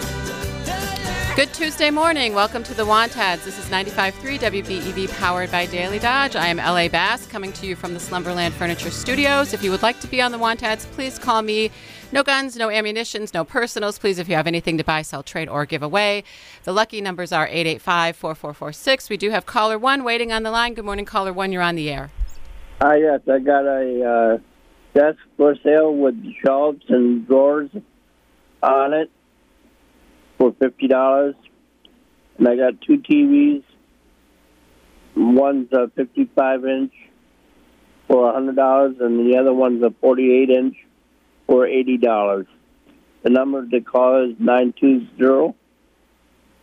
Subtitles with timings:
[1.42, 2.36] Good Tuesday morning.
[2.36, 3.46] Welcome to the Want Ads.
[3.46, 6.36] This is 95.3 WBEV powered by Daily Dodge.
[6.36, 9.52] I am LA Bass coming to you from the Slumberland Furniture Studios.
[9.52, 11.72] If you would like to be on the Want Ads, please call me.
[12.12, 13.98] No guns, no ammunitions, no personals.
[13.98, 16.24] Please, if you have anything to buy, sell, trade, or give away.
[16.64, 19.10] The lucky numbers are 885 4446.
[19.10, 20.76] We do have caller one waiting on the line.
[20.76, 21.52] Good morning, caller one.
[21.52, 22.12] You're on the air.
[22.80, 24.38] Uh, yes, I got a uh,
[24.94, 27.72] desk for sale with shelves and drawers
[28.62, 29.10] on it
[30.42, 31.36] for fifty dollars,
[32.40, 33.64] and I got two TVs.
[35.16, 36.92] One's a fifty-five inch
[38.08, 40.76] for a hundred dollars, and the other one's a forty-eight inch
[41.46, 42.48] for eighty dollars.
[43.22, 45.56] The number to call is nine two zero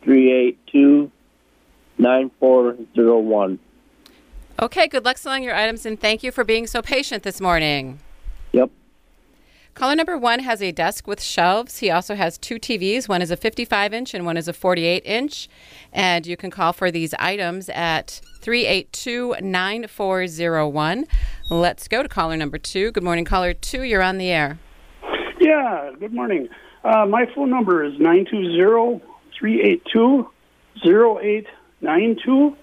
[0.02, 1.12] three eight two
[1.98, 3.60] nine four zero one.
[4.60, 8.00] Okay, good luck selling your items and thank you for being so patient this morning.
[9.78, 11.78] Caller number one has a desk with shelves.
[11.78, 13.08] He also has two TVs.
[13.08, 15.48] One is a 55 inch and one is a 48 inch.
[15.92, 21.06] And you can call for these items at 382 9401.
[21.52, 22.90] Let's go to caller number two.
[22.90, 23.84] Good morning, caller two.
[23.84, 24.58] You're on the air.
[25.40, 26.48] Yeah, good morning.
[26.82, 29.00] Uh, my phone number is 920
[29.38, 30.28] 382
[30.84, 32.56] 0892,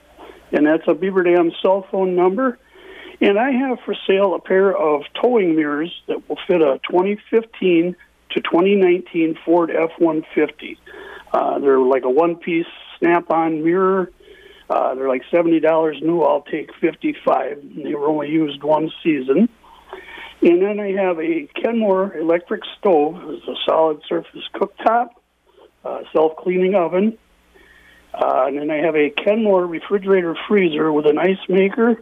[0.52, 2.60] and that's a Beaver Dam cell phone number.
[3.22, 7.96] And I have for sale a pair of towing mirrors that will fit a 2015
[8.32, 10.78] to 2019 Ford F 150.
[11.32, 12.66] Uh, they're like a one piece
[13.00, 14.12] snap on mirror.
[14.70, 16.22] Uh, they're like $70 new.
[16.22, 19.48] I'll take 55 They were only used one season.
[20.42, 23.16] And then I have a Kenmore electric stove.
[23.28, 25.10] It's a solid surface cooktop,
[25.84, 27.18] uh, self cleaning oven.
[28.14, 32.02] Uh, and then I have a Kenmore refrigerator freezer with an ice maker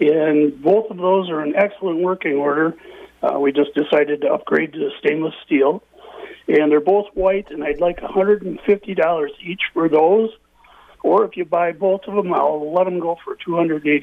[0.00, 2.74] and both of those are in excellent working order.
[3.22, 5.82] Uh, we just decided to upgrade to stainless steel,
[6.48, 10.30] and they're both white, and I'd like $150 each for those.
[11.02, 14.02] Or if you buy both of them, I'll let them go for $280.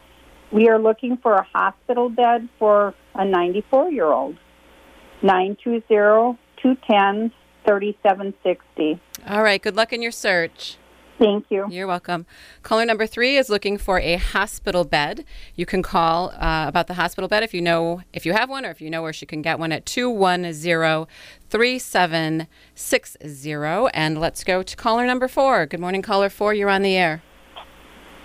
[0.51, 4.37] We are looking for a hospital bed for a 94 year old.
[5.21, 7.31] 920 210
[7.65, 9.01] 3760.
[9.27, 9.61] All right.
[9.61, 10.77] Good luck in your search.
[11.17, 11.65] Thank you.
[11.69, 12.25] You're welcome.
[12.61, 15.23] Caller number three is looking for a hospital bed.
[15.55, 18.65] You can call uh, about the hospital bed if you know if you have one
[18.65, 21.07] or if you know where she can get one at 210
[21.49, 23.89] 3760.
[23.93, 25.65] And let's go to caller number four.
[25.65, 26.53] Good morning, caller four.
[26.53, 27.23] You're on the air.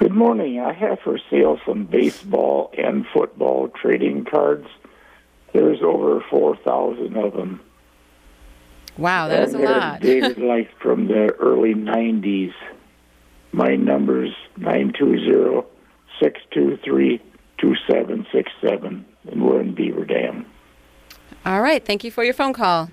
[0.01, 0.59] Good morning.
[0.59, 4.67] I have for sale some baseball and football trading cards.
[5.53, 7.61] There's over 4,000 of them.
[8.97, 10.01] Wow, that is a lot.
[10.01, 12.55] dated like from the early 90s.
[13.53, 15.69] My number's 920
[16.19, 17.19] 623
[17.59, 20.47] 2767, and we're in Beaver Dam.
[21.45, 21.85] All right.
[21.85, 22.89] Thank you for your phone call.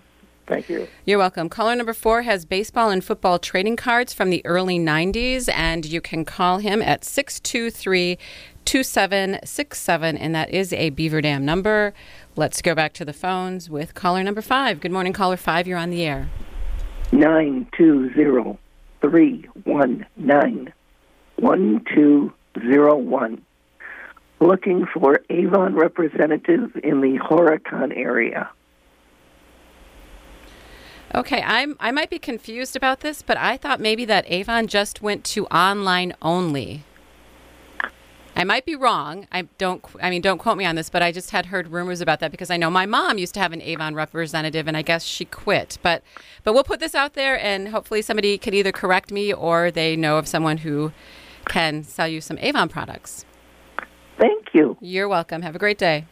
[0.48, 0.88] Thank you.
[1.06, 1.50] You're welcome.
[1.50, 6.00] Caller number four has baseball and football trading cards from the early 90s, and you
[6.00, 8.18] can call him at 623
[8.64, 11.94] 2767, and that is a Beaver Dam number.
[12.36, 14.80] Let's go back to the phones with caller number five.
[14.80, 15.68] Good morning, caller five.
[15.68, 16.30] You're on the air.
[17.12, 18.58] 920
[19.02, 20.74] 319
[21.36, 23.42] 1201.
[24.40, 28.50] Looking for Avon representative in the Horicon area.
[31.16, 35.02] Okay, I'm I might be confused about this, but I thought maybe that Avon just
[35.02, 36.84] went to online only.
[38.36, 39.26] I might be wrong.
[39.32, 42.02] I don't I mean don't quote me on this, but I just had heard rumors
[42.02, 44.84] about that because I know my mom used to have an Avon representative and I
[44.84, 45.80] guess she quit.
[45.82, 46.04] But
[46.44, 49.96] but we'll put this out there and hopefully somebody can either correct me or they
[49.96, 50.92] know of someone who
[51.46, 53.26] can sell you some Avon products.
[54.20, 54.78] Thank you.
[54.82, 55.42] You're welcome.
[55.42, 56.06] Have a great day.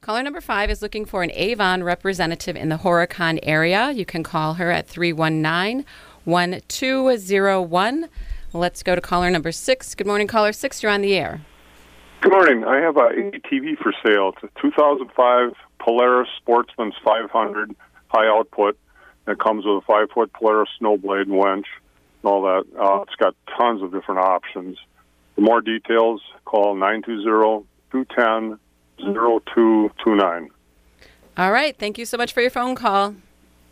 [0.00, 3.90] Caller number five is looking for an Avon representative in the Horicon area.
[3.90, 5.84] You can call her at 319
[6.24, 8.08] 1201.
[8.52, 9.94] Let's go to caller number six.
[9.96, 10.82] Good morning, caller six.
[10.82, 11.40] You're on the air.
[12.20, 12.64] Good morning.
[12.64, 14.32] I have a ATV for sale.
[14.36, 17.74] It's a 2005 Polaris Sportsman's 500
[18.06, 18.78] high output.
[19.26, 21.66] It comes with a five foot Polaris snowblade and winch
[22.22, 22.64] and all that.
[22.80, 24.78] Uh, it's got tons of different options.
[25.34, 28.58] For more details, call 920 210
[28.98, 30.50] 0229.
[31.36, 31.76] All right.
[31.78, 33.14] Thank you so much for your phone call.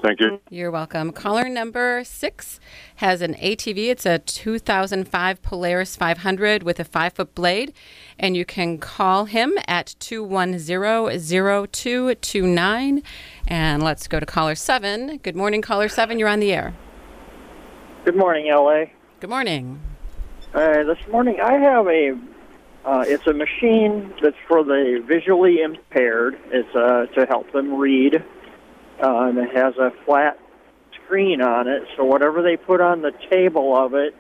[0.03, 0.41] Thank you.
[0.51, 1.11] You're welcome.
[1.11, 2.61] Caller number six
[2.97, 3.89] has an ATV.
[3.89, 7.73] It's a 2005 Polaris 500 with a five foot blade.
[8.19, 13.03] And you can call him at 210 0229.
[13.49, 15.17] And let's go to caller seven.
[15.19, 16.19] Good morning, caller seven.
[16.19, 16.75] You're on the air.
[18.05, 18.85] Good morning, LA.
[19.21, 19.81] Good morning.
[20.55, 22.17] Uh, this morning I have a.
[22.87, 26.39] Uh, it's a machine that's for the visually impaired.
[26.53, 28.15] It's uh, to help them read,
[29.03, 30.39] uh, and it has a flat
[30.95, 31.83] screen on it.
[31.97, 34.15] So whatever they put on the table of it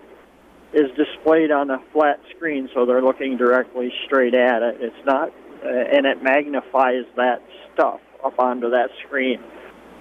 [0.72, 4.78] is displayed on a flat screen, so they're looking directly straight at it.
[4.80, 5.28] It's not,
[5.64, 7.42] uh, and it magnifies that
[7.72, 9.38] stuff up onto that screen.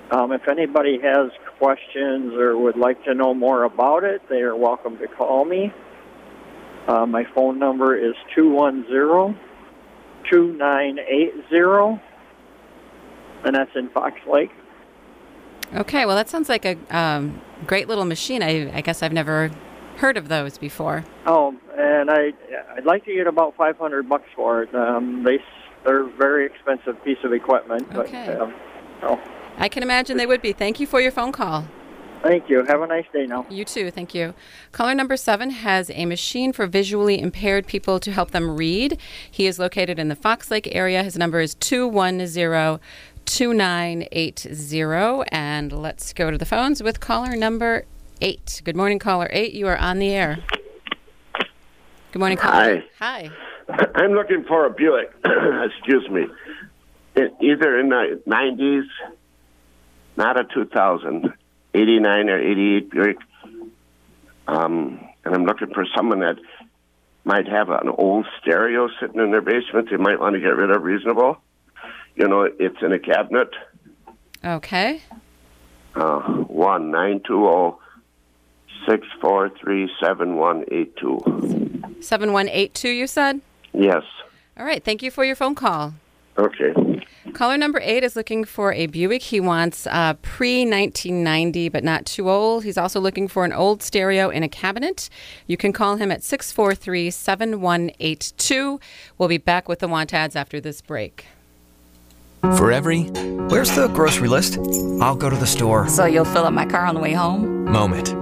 [0.09, 1.29] Um, if anybody has
[1.59, 5.71] questions or would like to know more about it, they are welcome to call me.
[6.87, 9.39] Uh, my phone number is 210
[10.29, 12.01] 2980,
[13.43, 14.51] and that's in Fox Lake.
[15.75, 16.05] Okay.
[16.05, 18.43] Well, that sounds like a um, great little machine.
[18.43, 19.51] I, I guess I've never
[19.97, 21.03] heard of those before.
[21.25, 22.33] Oh, and I
[22.75, 24.73] I'd like to get about 500 bucks for it.
[24.75, 25.39] Um, they
[25.83, 28.33] they're a very expensive piece of equipment, but Okay.
[28.35, 28.53] um,
[29.03, 29.19] oh,
[29.57, 30.53] I can imagine they would be.
[30.53, 31.65] Thank you for your phone call.
[32.25, 32.65] Thank you.
[32.65, 33.45] Have a nice day now.
[33.49, 33.91] You too.
[33.91, 34.33] Thank you.
[34.71, 38.99] Caller number seven has a machine for visually impaired people to help them read.
[39.29, 41.03] He is located in the Fox Lake area.
[41.03, 42.79] His number is 210
[43.25, 45.29] 2980.
[45.31, 47.85] And let's go to the phones with caller number
[48.21, 48.61] eight.
[48.63, 49.53] Good morning, caller eight.
[49.53, 50.39] You are on the air.
[52.11, 52.83] Good morning, caller.
[52.99, 53.29] Hi.
[53.95, 55.11] I'm looking for a Buick.
[55.25, 56.27] Excuse me.
[57.41, 58.83] Either in the 90s,
[60.17, 61.33] not a 2000,
[61.75, 63.17] 89 or 88 Buick.
[64.47, 66.37] Um, and I'm looking for someone that
[67.23, 70.71] might have an old stereo sitting in their basement they might want to get rid
[70.71, 71.37] of reasonable.
[72.15, 73.49] You know, it's in a cabinet.
[74.43, 75.01] Okay.
[75.95, 77.79] Uh, one nine two zero
[78.87, 81.19] six four three seven one eight two.
[81.99, 83.41] 7182, you said?
[83.73, 84.03] Yes.
[84.57, 84.83] All right.
[84.83, 85.93] Thank you for your phone call.
[86.37, 86.73] Okay.
[87.35, 89.21] Caller number eight is looking for a Buick.
[89.21, 92.63] He wants uh, pre 1990, but not too old.
[92.63, 95.09] He's also looking for an old stereo in a cabinet.
[95.45, 98.79] You can call him at 643 7182.
[99.17, 101.25] We'll be back with the want ads after this break.
[102.55, 103.03] For every
[103.49, 104.57] Where's the grocery list?
[105.01, 105.89] I'll go to the store.
[105.89, 107.65] So you'll fill up my car on the way home?
[107.65, 108.13] moment.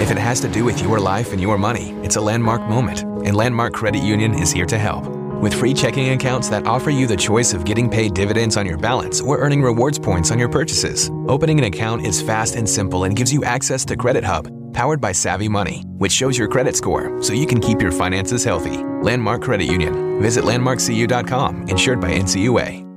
[0.00, 3.02] If it has to do with your life and your money, it's a landmark moment,
[3.02, 5.21] and Landmark Credit Union is here to help.
[5.42, 8.78] With free checking accounts that offer you the choice of getting paid dividends on your
[8.78, 11.10] balance or earning rewards points on your purchases.
[11.26, 15.00] Opening an account is fast and simple and gives you access to Credit Hub, powered
[15.00, 18.84] by Savvy Money, which shows your credit score so you can keep your finances healthy.
[19.02, 20.22] Landmark Credit Union.
[20.22, 22.91] Visit landmarkcu.com, insured by NCUA.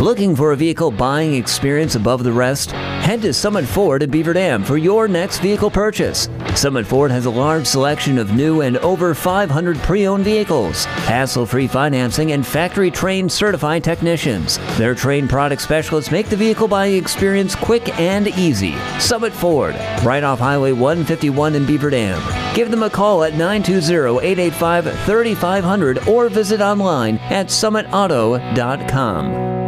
[0.00, 2.70] Looking for a vehicle buying experience above the rest?
[2.70, 6.26] Head to Summit Ford at Beaver Dam for your next vehicle purchase.
[6.54, 11.44] Summit Ford has a large selection of new and over 500 pre owned vehicles, hassle
[11.44, 14.56] free financing, and factory trained certified technicians.
[14.78, 18.78] Their trained product specialists make the vehicle buying experience quick and easy.
[18.98, 22.56] Summit Ford, right off Highway 151 in Beaver Dam.
[22.56, 29.59] Give them a call at 920 885 3500 or visit online at summitauto.com.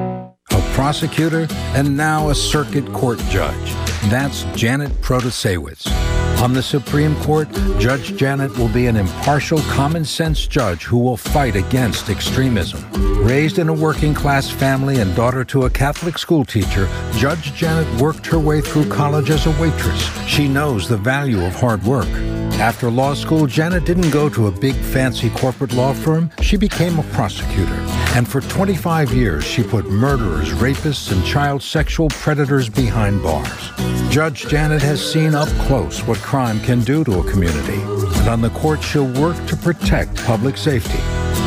[0.74, 3.72] prosecutor, and now a circuit court judge.
[4.10, 5.86] That's Janet Protasewicz.
[6.42, 11.16] On the Supreme Court, Judge Janet will be an impartial, common sense judge who will
[11.16, 12.84] fight against extremism.
[13.22, 17.86] Raised in a working class family and daughter to a Catholic school teacher, Judge Janet
[18.00, 20.02] worked her way through college as a waitress.
[20.26, 22.08] She knows the value of hard work.
[22.58, 26.30] After law school, Janet didn't go to a big fancy corporate law firm.
[26.40, 27.80] She became a prosecutor.
[28.14, 33.70] And for 25 years, she put murderers, rapists, and child sexual predators behind bars.
[34.10, 37.80] Judge Janet has seen up close what crime can do to a community.
[37.80, 40.98] And on the court, she'll work to protect public safety.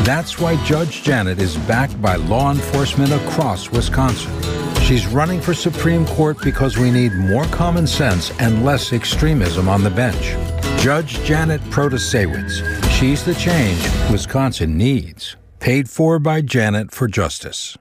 [0.04, 4.34] That's why Judge Janet is backed by law enforcement across Wisconsin.
[4.82, 9.84] She's running for Supreme Court because we need more common sense and less extremism on
[9.84, 10.36] the bench.
[10.82, 12.90] Judge Janet Protasewicz.
[12.90, 15.36] She's the change Wisconsin needs.
[15.66, 17.76] Paid for by Janet for Justice.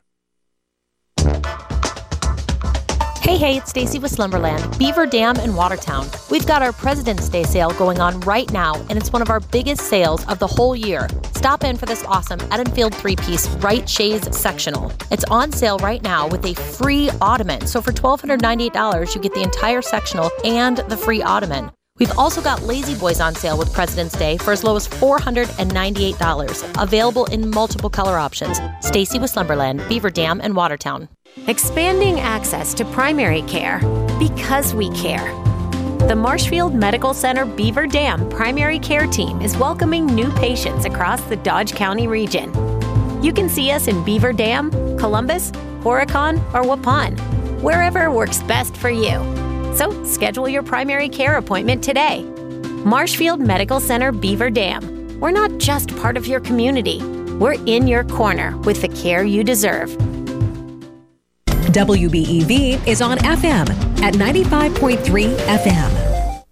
[3.21, 6.07] Hey, hey, it's Stacy with Slumberland, Beaver Dam in Watertown.
[6.31, 9.41] We've got our President's Day sale going on right now, and it's one of our
[9.41, 11.09] biggest sales of the whole year.
[11.35, 14.91] Stop in for this awesome Edenfield three piece Right Shays sectional.
[15.11, 17.67] It's on sale right now with a free ottoman.
[17.67, 21.71] So for $1,298, you get the entire sectional and the free ottoman.
[22.01, 26.83] We've also got La-Z-Boys on sale with President's Day for as low as $498.
[26.83, 28.59] Available in multiple color options.
[28.81, 31.09] Stacy with Slumberland, Beaver Dam, and Watertown.
[31.47, 33.79] Expanding access to primary care
[34.19, 35.33] because we care.
[36.09, 41.37] The Marshfield Medical Center Beaver Dam Primary Care Team is welcoming new patients across the
[41.37, 42.53] Dodge County region.
[43.23, 47.17] You can see us in Beaver Dam, Columbus, Horicon, or Waupun,
[47.63, 49.44] wherever works best for you.
[49.75, 52.23] So schedule your primary care appointment today.
[52.85, 55.19] Marshfield Medical Center Beaver Dam.
[55.21, 57.03] We're not just part of your community,
[57.35, 59.91] we're in your corner with the care you deserve.
[61.75, 63.69] WBEV is on FM
[64.01, 66.45] at 95.3 FM.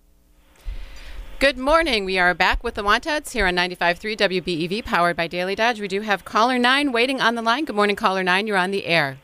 [1.38, 2.04] Good morning.
[2.04, 5.80] We are back with the Wantads here on 95.3 WBEV, powered by Daily Dodge.
[5.80, 7.66] We do have caller nine waiting on the line.
[7.66, 8.46] Good morning, caller nine.
[8.46, 9.18] You're on the air.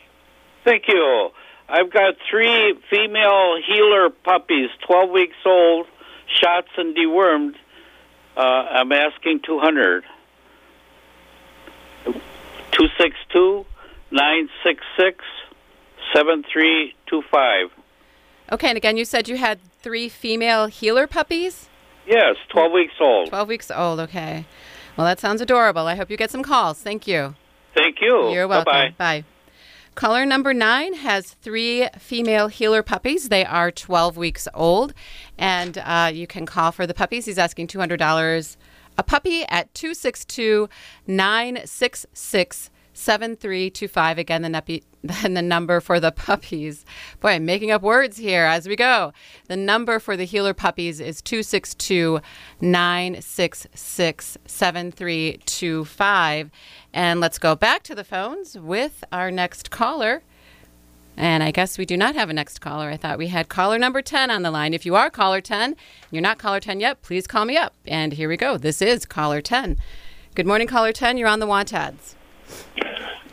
[0.64, 1.31] Thank you.
[1.69, 5.87] I've got three female heeler puppies, 12 weeks old,
[6.41, 7.55] shots and dewormed.
[8.37, 10.05] Uh, I'm asking 200.
[12.05, 13.67] 262
[14.11, 15.25] 966
[16.15, 17.71] 7325.
[18.51, 21.69] Okay, and again, you said you had three female heeler puppies?
[22.07, 23.29] Yes, 12 weeks old.
[23.29, 24.47] 12 weeks old, okay.
[24.97, 25.87] Well, that sounds adorable.
[25.87, 26.81] I hope you get some calls.
[26.81, 27.35] Thank you.
[27.75, 28.31] Thank you.
[28.31, 28.73] You're welcome.
[28.73, 28.95] Bye-bye.
[29.23, 29.25] Bye.
[29.99, 33.31] Caller number nine has three female heeler puppies.
[33.31, 34.95] They are 12 weeks old,
[35.37, 37.25] and uh, you can call for the puppies.
[37.25, 38.57] He's asking $200
[38.97, 40.69] a puppy at 262
[41.09, 44.19] 966 7325.
[44.19, 46.85] Again, the, then the number for the puppies.
[47.21, 49.12] Boy, I'm making up words here as we go.
[49.47, 52.21] The number for the heeler puppies is 262
[52.61, 56.50] 966 7325.
[56.93, 60.23] And let's go back to the phones with our next caller.
[61.17, 62.90] And I guess we do not have a next caller.
[62.90, 64.73] I thought we had caller number 10 on the line.
[64.73, 65.75] If you are caller 10,
[66.12, 67.75] you're not caller 10 yet, please call me up.
[67.87, 68.57] And here we go.
[68.57, 69.78] This is caller 10.
[70.37, 71.17] Good morning, caller 10.
[71.17, 72.14] You're on the Wantads.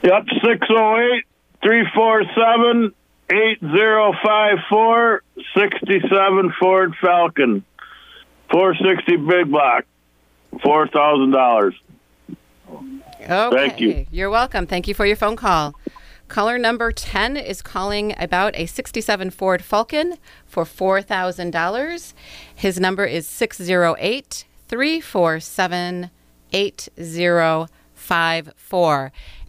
[0.03, 1.25] Yep, 608
[1.63, 2.93] 347
[3.29, 5.24] 8054
[5.57, 7.63] 67 Ford Falcon.
[8.51, 9.86] 460 big block.
[10.53, 11.74] $4,000.
[13.22, 13.55] Okay.
[13.55, 14.05] Thank you.
[14.12, 14.67] You're welcome.
[14.67, 15.74] Thank you for your phone call.
[16.27, 22.13] Caller number 10 is calling about a 67 Ford Falcon for $4,000.
[22.53, 26.10] His number is 608 347
[26.53, 27.67] 8054.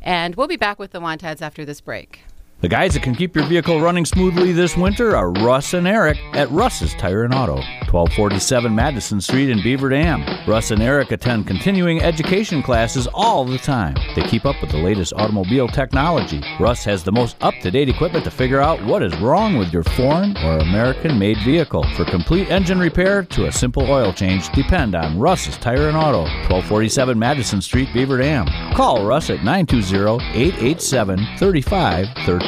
[0.02, 2.20] And we'll be back with the Wantads after this break.
[2.62, 6.16] The guys that can keep your vehicle running smoothly this winter are Russ and Eric
[6.32, 7.56] at Russ's Tire and Auto,
[7.92, 10.24] 1247 Madison Street in Beaver Dam.
[10.48, 13.94] Russ and Eric attend continuing education classes all the time.
[14.14, 16.42] They keep up with the latest automobile technology.
[16.58, 19.70] Russ has the most up to date equipment to figure out what is wrong with
[19.70, 21.84] your foreign or American made vehicle.
[21.94, 26.22] For complete engine repair to a simple oil change, depend on Russ's Tire and Auto,
[26.22, 28.46] 1247 Madison Street, Beaver Dam.
[28.74, 32.45] Call Russ at 920 887 3513.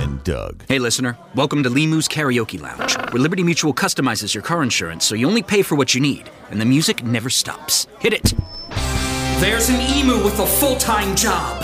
[0.00, 0.64] And Doug.
[0.68, 1.18] Hey, listener.
[1.34, 5.42] Welcome to Limu's Karaoke Lounge, where Liberty Mutual customizes your car insurance so you only
[5.42, 7.86] pay for what you need, and the music never stops.
[8.00, 8.32] Hit it.
[9.40, 11.62] There's an emu with a full time job.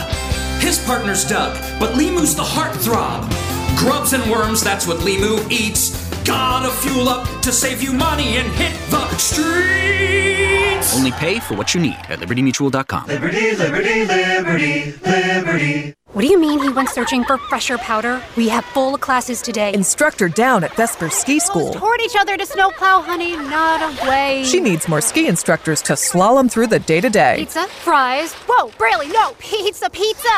[0.60, 3.28] His partner's Doug, but Limu's the heartthrob.
[3.76, 6.03] Grubs and worms, that's what Limu eats.
[6.24, 10.96] Gotta fuel up to save you money and hit the streets.
[10.96, 13.06] Only pay for what you need at libertymutual.com.
[13.06, 15.94] Liberty, liberty, liberty, liberty.
[16.14, 18.22] What do you mean he went searching for fresher powder?
[18.36, 19.72] We have full classes today.
[19.74, 21.72] Instructor down at Vesper Ski School.
[21.72, 24.44] Toward each other to snowplow, honey, not away.
[24.44, 27.38] She needs more ski instructors to slalom through the day to day.
[27.38, 28.32] Pizza, fries.
[28.46, 30.28] Whoa, Braley, no, pizza, pizza.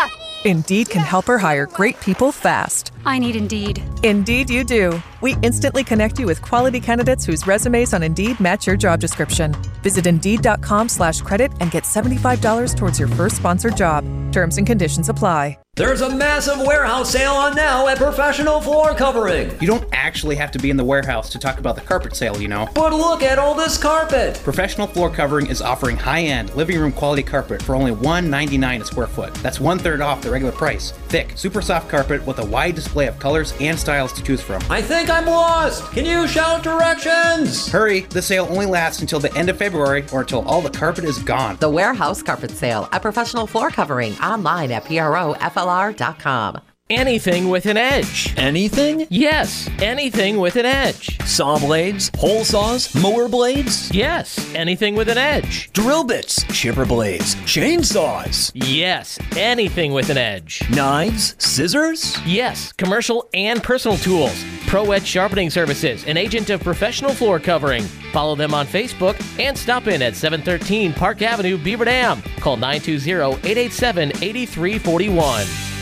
[0.46, 2.90] Indeed can help her hire great people fast.
[3.04, 3.82] I need Indeed.
[4.02, 4.98] Indeed, you do.
[5.20, 9.54] We instantly connect you with quality candidates whose resumes on Indeed match your job description.
[9.82, 14.06] Visit Indeed.com slash credit and get $75 towards your first sponsored job.
[14.32, 15.58] Terms and conditions apply.
[15.76, 19.50] There's a massive warehouse sale on now at Professional Floor Covering.
[19.60, 22.40] You don't actually have to be in the warehouse to talk about the carpet sale,
[22.40, 22.66] you know.
[22.74, 24.40] But look at all this carpet.
[24.42, 29.06] Professional Floor Covering is offering high-end living room quality carpet for only $1.99 a square
[29.06, 29.34] foot.
[29.34, 30.94] That's one third off the regular price.
[31.16, 34.62] Thick, super soft carpet with a wide display of colors and styles to choose from.
[34.68, 35.90] I think I'm lost.
[35.92, 37.68] Can you shout directions?
[37.68, 41.04] Hurry, the sale only lasts until the end of February or until all the carpet
[41.04, 41.56] is gone.
[41.56, 46.60] The Warehouse Carpet Sale, a professional floor covering, online at PROFLR.com.
[46.88, 48.32] Anything with an edge.
[48.36, 49.08] Anything?
[49.10, 51.20] Yes, anything with an edge.
[51.26, 53.92] Saw blades, hole saws, mower blades?
[53.92, 55.72] Yes, anything with an edge.
[55.72, 58.52] Drill bits, chipper blades, chainsaws?
[58.54, 60.62] Yes, anything with an edge.
[60.70, 62.16] Knives, scissors?
[62.24, 64.44] Yes, commercial and personal tools.
[64.68, 67.82] Pro Edge Sharpening Services, an agent of professional floor covering.
[68.12, 72.22] Follow them on Facebook and stop in at 713 Park Avenue, Beaver Dam.
[72.38, 75.75] Call 920 887 8341.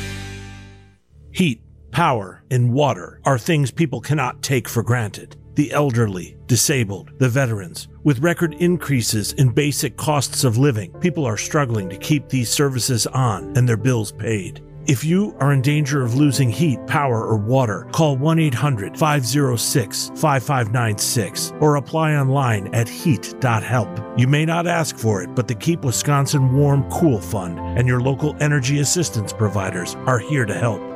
[1.35, 1.61] Heat,
[1.91, 5.35] power, and water are things people cannot take for granted.
[5.57, 7.89] The elderly, disabled, the veterans.
[8.05, 13.09] With record increases in basic costs of living, people are struggling to keep these services
[13.09, 14.63] on and their bills paid.
[14.87, 20.11] If you are in danger of losing heat, power, or water, call 1 800 506
[20.15, 23.89] 5596 or apply online at heat.help.
[24.17, 28.01] You may not ask for it, but the Keep Wisconsin Warm Cool Fund and your
[28.01, 30.94] local energy assistance providers are here to help.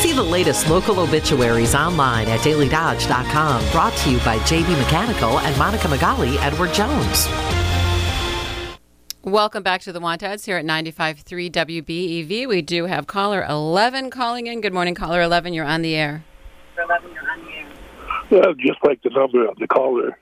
[0.00, 3.70] See the latest local obituaries online at dailydodge.com.
[3.70, 7.28] Brought to you by JB Mechanical and Monica Magali Edward Jones.
[9.22, 12.48] Welcome back to the Wantads here at 95.3 WBEV.
[12.48, 14.62] We do have caller 11 calling in.
[14.62, 15.52] Good morning, caller 11.
[15.52, 16.24] You're on the air.
[16.82, 17.68] 11, you're on the air.
[18.30, 20.18] Yeah, just like the number of the caller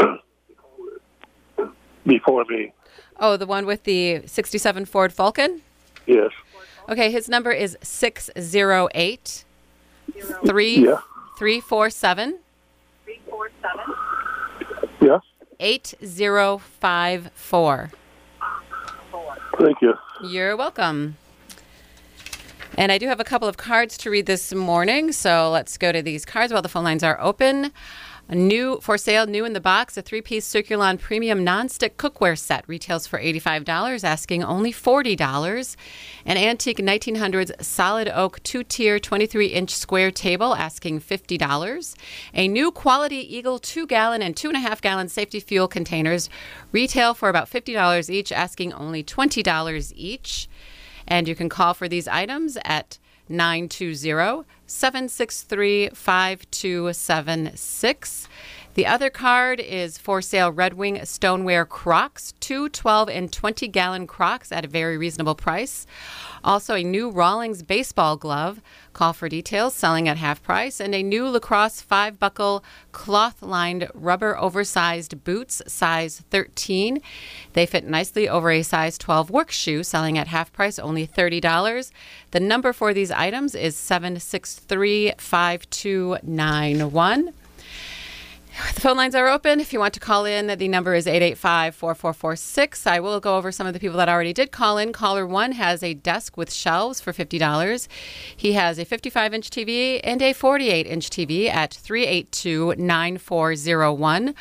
[2.04, 2.72] before me.
[3.20, 5.62] Oh, the one with the 67 Ford Falcon?
[6.06, 6.32] Yes.
[6.90, 9.44] Okay, his number is 608
[10.44, 10.98] 3 Yeah.
[11.38, 12.38] 347
[15.00, 15.18] Yeah.
[15.60, 17.90] 8054.
[19.58, 19.94] Thank you.
[20.24, 21.16] You're welcome.
[22.76, 25.92] And I do have a couple of cards to read this morning, so let's go
[25.92, 27.72] to these cards while the phone lines are open.
[28.30, 32.62] A new for sale, new in the box, a three-piece Circulon Premium Nonstick Cookware Set
[32.68, 35.76] retails for $85, asking only $40.
[36.24, 41.96] An antique 1900s solid oak two-tier 23-inch square table, asking $50.
[42.32, 46.30] A new quality Eagle two-gallon and two-and-a-half-gallon safety fuel containers
[46.70, 50.48] retail for about $50 each, asking only $20 each.
[51.08, 58.28] And you can call for these items at 920 763 5276.
[58.74, 64.06] The other card is for sale Red Wing Stoneware Crocks, two 12 and 20 gallon
[64.06, 65.88] Crocks at a very reasonable price.
[66.44, 68.60] Also, a new Rawlings baseball glove.
[68.92, 70.80] Call for details, selling at half price.
[70.80, 77.00] And a new lacrosse five buckle cloth lined rubber oversized boots, size 13.
[77.54, 81.90] They fit nicely over a size 12 work shoe, selling at half price, only $30.
[82.30, 87.32] The number for these items is 763 5291.
[88.74, 89.60] The phone lines are open.
[89.60, 92.86] If you want to call in, the number is 885 4446.
[92.86, 94.92] I will go over some of the people that already did call in.
[94.92, 97.88] Caller one has a desk with shelves for $50.
[98.36, 104.34] He has a 55 inch TV and a 48 inch TV at 382 9401.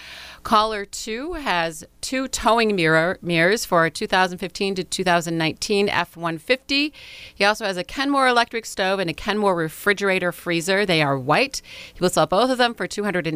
[0.43, 6.91] Caller two has two towing mirror mirrors for a 2015 to 2019 F-150.
[7.33, 10.85] He also has a Kenmore electric stove and a Kenmore refrigerator freezer.
[10.85, 11.61] They are white.
[11.93, 13.27] He will sell both of them for $280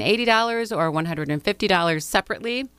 [0.78, 2.70] or $150 separately.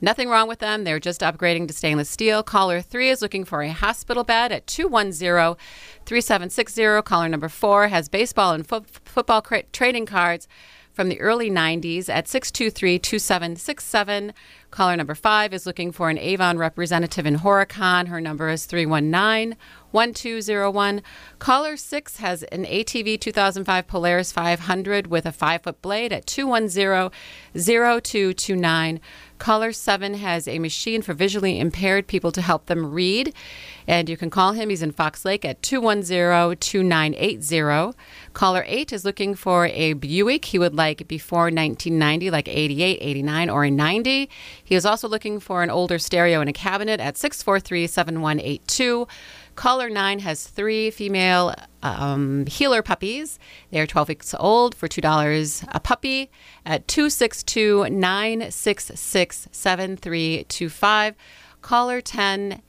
[0.00, 0.84] Nothing wrong with them.
[0.84, 2.42] They're just upgrading to stainless steel.
[2.42, 5.56] Caller 3 is looking for a hospital bed at 210
[6.06, 7.02] 3760.
[7.02, 10.48] Caller number 4 has baseball and fo- football cra- trading cards
[10.92, 14.32] from the early 90s at 623 2767.
[14.70, 18.06] Caller number 5 is looking for an Avon representative in Horicon.
[18.06, 19.56] Her number is 319
[19.90, 21.02] 1201.
[21.38, 27.10] Caller 6 has an ATV 2005 Polaris 500 with a 5 foot blade at 210
[27.54, 29.00] 0229.
[29.38, 33.34] Caller 7 has a machine for visually impaired people to help them read.
[33.88, 34.68] And you can call him.
[34.68, 37.96] He's in Fox Lake at 210 2980.
[38.34, 43.50] Caller 8 is looking for a Buick he would like before 1990, like 88, 89,
[43.50, 44.28] or a 90.
[44.70, 49.08] He is also looking for an older stereo in a cabinet at 643 7182.
[49.56, 53.40] Caller 9 has three female um, heeler puppies.
[53.72, 56.30] They are 12 weeks old for $2 a puppy
[56.64, 61.14] at 262 966 7325.
[61.62, 62.62] Caller 10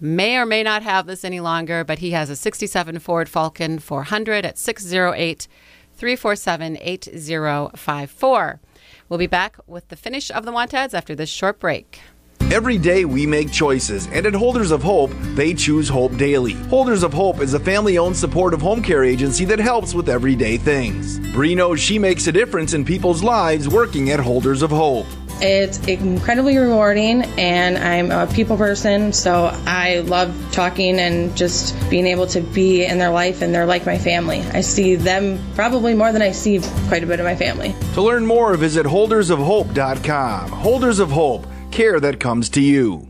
[0.00, 3.78] may or may not have this any longer, but he has a 67 Ford Falcon
[3.78, 5.48] 400 at 608
[5.98, 8.60] 347 8054.
[9.08, 12.00] We'll be back with the finish of the Wantads after this short break.
[12.52, 16.52] Every day we make choices, and at Holders of Hope, they choose Hope Daily.
[16.70, 20.56] Holders of Hope is a family owned supportive home care agency that helps with everyday
[20.56, 21.18] things.
[21.32, 25.06] Bree knows she makes a difference in people's lives working at Holders of Hope.
[25.40, 32.06] It's incredibly rewarding, and I'm a people person, so I love talking and just being
[32.06, 34.40] able to be in their life, and they're like my family.
[34.52, 37.74] I see them probably more than I see quite a bit of my family.
[37.94, 40.50] To learn more, visit holdersofhope.com.
[40.50, 43.08] Holders of Hope, care that comes to you.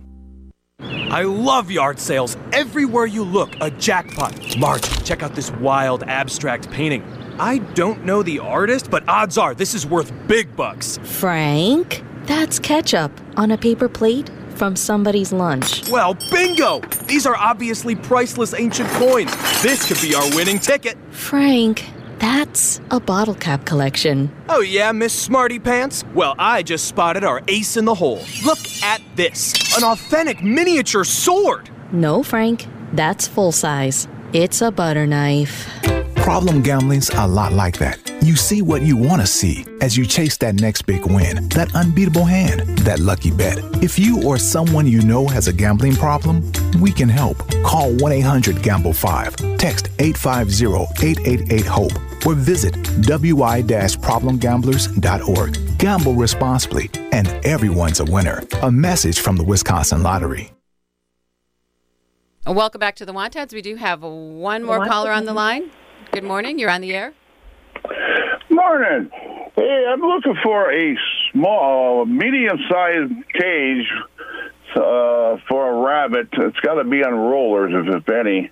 [0.81, 2.37] I love yard sales.
[2.53, 4.59] Everywhere you look, a jackpot.
[4.59, 7.03] Marge, check out this wild abstract painting.
[7.39, 10.99] I don't know the artist, but odds are this is worth big bucks.
[11.03, 15.89] Frank, that's ketchup on a paper plate from somebody's lunch.
[15.89, 16.81] Well, bingo!
[17.07, 19.35] These are obviously priceless ancient coins.
[19.63, 20.99] This could be our winning ticket.
[21.11, 21.89] Frank,
[22.19, 24.31] that's a bottle cap collection.
[24.49, 26.05] Oh, yeah, Miss Smarty Pants?
[26.15, 28.23] Well, I just spotted our ace in the hole.
[28.45, 31.71] Look at this an authentic miniature sword.
[31.93, 34.07] No, Frank, that's full size.
[34.35, 35.67] It's a butter knife.
[36.29, 37.99] Problem gambling's a lot like that.
[38.23, 41.75] You see what you want to see as you chase that next big win, that
[41.75, 43.57] unbeatable hand, that lucky bet.
[43.83, 46.43] If you or someone you know has a gambling problem,
[46.83, 47.39] we can help.
[47.63, 50.67] Call 1 800 Gamble 5, text 850
[51.03, 51.93] 888 HOPE,
[52.27, 52.75] or visit
[53.07, 55.79] wi problemgamblers.org.
[55.79, 58.43] Gamble responsibly, and everyone's a winner.
[58.61, 60.53] A message from the Wisconsin Lottery.
[62.47, 63.55] Welcome back to the Wantads.
[63.55, 65.71] We do have one more caller on the line.
[66.13, 66.59] Good morning.
[66.59, 67.13] You're on the air.
[68.51, 69.11] Morning.
[69.55, 70.97] Hey, I'm looking for a
[71.33, 73.87] small, medium-sized cage
[74.75, 76.29] uh, for a rabbit.
[76.33, 78.51] It's got to be on rollers, if, if any,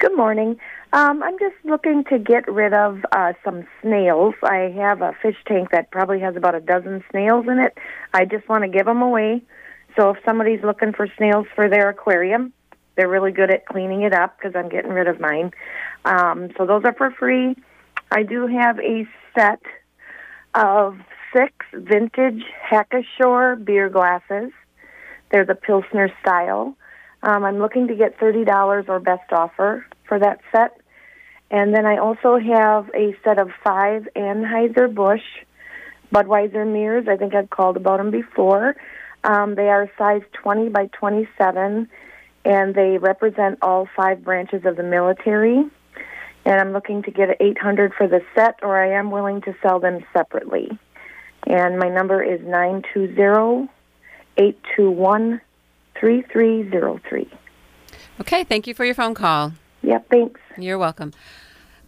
[0.00, 0.58] Good morning.
[0.92, 4.34] Um, I'm just looking to get rid of uh, some snails.
[4.42, 7.78] I have a fish tank that probably has about a dozen snails in it.
[8.12, 9.42] I just want to give them away.
[9.96, 12.52] So if somebody's looking for snails for their aquarium,
[12.96, 15.52] they're really good at cleaning it up because I'm getting rid of mine.
[16.04, 17.54] Um, so those are for free.
[18.10, 19.62] I do have a set
[20.54, 20.98] of
[21.32, 24.50] six vintage Hacker-Pschorr beer glasses.
[25.30, 26.76] They're the Pilsner style.
[27.22, 30.79] Um, I'm looking to get $30 or best offer for that set.
[31.50, 35.22] And then I also have a set of five Anheuser-Busch
[36.14, 37.08] Budweiser mirrors.
[37.08, 38.76] I think I've called about them before.
[39.24, 41.88] Um, they are size 20 by 27,
[42.44, 45.64] and they represent all five branches of the military.
[46.44, 49.78] And I'm looking to get 800 for the set, or I am willing to sell
[49.78, 50.70] them separately.
[51.46, 53.68] And my number is 920
[54.36, 55.40] 821
[55.98, 57.30] 3303.
[58.20, 59.52] Okay, thank you for your phone call.
[59.82, 60.40] Yep, thanks.
[60.58, 61.12] You're welcome.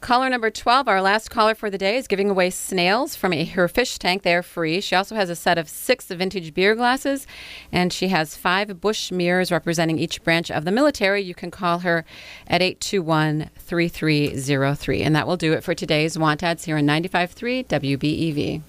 [0.02, 3.44] Caller number 12, our last caller for the day, is giving away snails from a,
[3.44, 4.22] her fish tank.
[4.22, 4.81] They're free.
[4.81, 7.24] She also has a set of six vintage beer glasses,
[7.70, 11.22] and she has five Busch mirrors representing each branch of the military.
[11.22, 12.05] You can call her
[12.48, 15.02] at 821 3303.
[15.02, 18.62] And that will do it for today's Want Ads here on 95.3 WBEV.